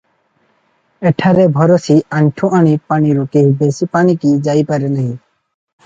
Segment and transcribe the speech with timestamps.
[1.09, 5.17] ଏଠାରେ ଭରସି ଆଣ୍ଠୁ ଆଣି ପାଣିରୁ କେହି ବେଶି ପାଣିକି ଯାଇପାରେ ନାହିଁ।